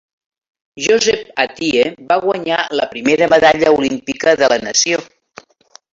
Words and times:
Joseph 0.85 1.27
Atiyeh 1.43 1.91
va 2.11 2.17
guanyar 2.25 2.59
la 2.79 2.89
primera 2.95 3.31
medalla 3.35 3.75
olímpica 3.79 4.35
de 4.41 4.51
la 4.55 4.63
nació. 4.69 5.07